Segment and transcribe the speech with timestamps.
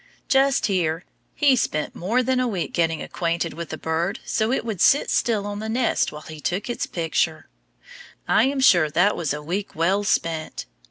[0.27, 1.05] Just hear!
[1.35, 5.11] He spent more than a week getting acquainted with the bird so it would sit
[5.11, 7.47] still on the nest while he took its picture.
[8.27, 10.65] I am sure that was a week well spent.